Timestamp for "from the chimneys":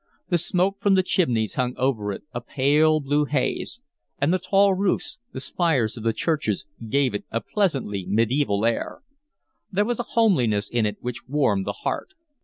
0.81-1.53